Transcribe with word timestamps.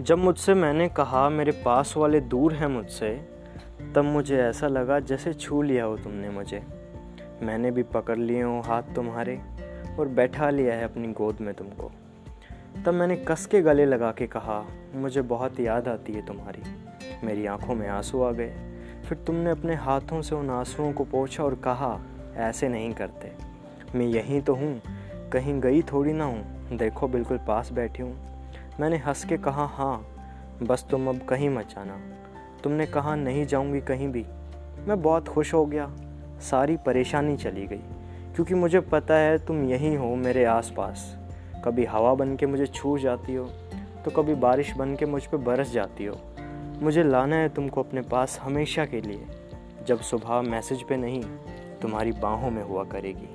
जब 0.00 0.18
मुझसे 0.18 0.54
मैंने 0.54 0.88
कहा, 0.88 1.28
मेरे 1.28 1.52
पास 1.52 1.94
वाले 1.96 2.20
दूर 2.20 2.54
हैं 2.54 2.66
मुझसे, 2.66 3.28
तब 3.94 4.04
मुझे 4.04 4.38
ऐसा 4.38 4.68
लगा 4.68 5.00
जैसे 5.00 5.34
छू 5.34 5.62
लिया 5.62 5.84
हो 5.84 5.96
तुमने 5.96 6.30
मुझे। 6.30 6.62
मैंने 7.42 7.70
भी 7.70 7.82
पकड़ 7.82 8.18
लिए 8.18 8.42
हो 8.42 8.60
हाथ 8.60 8.82
तुम्हारे 8.82 9.40
और 9.98 10.08
बैठा 10.08 10.50
लिया 10.50 10.74
है 10.74 10.84
अपनी 10.84 11.12
गोद 11.12 11.36
में 11.40 11.54
तुमको। 11.54 11.92
तब 12.86 12.94
मैंने 12.94 13.16
कस 13.16 13.46
के 13.46 13.62
गले 13.62 13.86
लगा 13.86 14.12
के 14.12 14.26
कहा, 14.26 14.66
मुझे 14.94 15.22
बहुत 15.22 15.60
याद 15.60 15.88
आती 15.88 16.12
है 16.12 16.26
तुम्हारी। 16.26 16.62
मेरी 17.26 17.46
आँखों 17.46 17.74
में 17.74 17.88
आँसू 17.88 18.22
आ 18.22 18.32
गए। 18.32 18.52
फिर 19.08 19.18
तुमने 19.18 19.50
अपने 19.50 19.74
हाथों 19.74 20.22
से 20.22 20.34
उन 20.34 20.50
आंसुओं 20.50 20.92
को 20.92 21.04
पोछा 21.04 21.44
और 21.44 21.54
कहा, 21.54 22.00
ऐसे 22.36 22.68
नहीं 22.68 22.94
करते। 22.94 23.32
मैं 23.98 24.06
यहीं 24.06 24.40
तो 24.40 24.54
हूँ, 24.54 24.82
कहीं 25.32 25.60
गई 25.60 25.82
थोड़ी 25.82 26.12
ना 26.12 26.24
हूँ। 26.24 26.68
देखो, 26.76 27.08
बिल्कुल 27.08 27.38
पास 27.38 27.72
बैठी 27.72 28.02
हूँ। 28.02 28.35
मैंने 28.80 28.96
हंस 28.96 29.24
के 29.24 29.36
कहा 29.38 29.64
हाँ 29.66 29.96
बस 30.62 30.86
तुम 30.90 31.08
अब 31.08 31.20
कहीं 31.28 31.48
मत 31.50 31.68
जाना। 31.68 31.96
तुमने 32.64 32.86
कहा, 32.86 33.14
नहीं 33.16 33.44
जाऊँगी 33.46 33.80
कहीं 33.80 34.08
भी। 34.08 34.24
मैं 34.88 35.00
बहुत 35.02 35.28
खुश 35.28 35.52
हो 35.54 35.64
गया। 35.66 35.90
सारी 36.40 36.76
परेशानी 36.76 37.36
चली 37.36 37.66
गई, 37.66 37.82
क्योंकि 38.34 38.54
मुझे 38.54 38.80
पता 38.80 39.14
है 39.14 39.38
तुम 39.46 39.64
यहीं 39.64 39.96
हो 39.96 40.14
मेरे 40.16 40.44
आसपास। 40.44 41.16
कभी 41.64 41.84
हवा 41.84 42.14
बन 42.14 42.36
के 42.36 42.46
मुझे 42.46 42.66
छू 42.66 42.96
जाती 42.98 43.34
हो 43.34 43.44
तो 44.04 44.10
कभी 44.10 44.34
बारिश 44.34 44.72
बन 44.72 44.94
के 44.96 45.06
मुझ 45.06 45.24
पर 45.26 45.38
बरस 45.38 45.72
जाती 45.72 46.04
हो। 46.04 46.18
मुझे 46.82 47.02
लाना 47.02 47.36
है 47.36 47.48
तुमको 47.48 47.82
अपने 47.82 48.00
पास 48.02 48.38
हमेशा 48.42 48.84
के 48.86 49.00
लिए। 49.00 49.24
जब 49.86 50.00
सुबह 50.00 50.40
मैसेज 50.42 50.82
पे 50.82 50.96
नहीं, 50.96 51.22
तुम्हारी 51.82 52.12
बाहों 52.12 52.50
में 52.50 52.62
हुआ 52.62 52.84
करेगी। 52.84 53.28